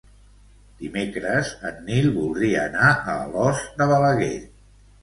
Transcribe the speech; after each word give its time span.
Dimecres 0.79 1.51
en 1.71 1.77
Nil 1.91 2.09
voldria 2.17 2.65
anar 2.71 2.89
a 2.95 3.21
Alòs 3.29 3.65
de 3.79 3.93
Balaguer. 3.95 4.37